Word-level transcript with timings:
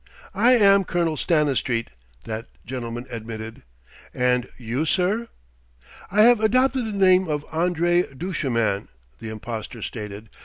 "I 0.33 0.53
am 0.53 0.83
Colonel 0.83 1.15
Stanistreet," 1.15 1.91
that 2.25 2.47
gentleman 2.65 3.05
admitted. 3.11 3.61
"And 4.15 4.49
you, 4.57 4.83
sir?" 4.83 5.27
"I 6.11 6.23
have 6.23 6.39
adopted 6.39 6.87
the 6.87 6.91
name 6.91 7.27
of 7.27 7.45
André 7.51 8.17
Duchemin," 8.17 8.87
the 9.19 9.29
impostor 9.29 9.83
stated. 9.83 10.31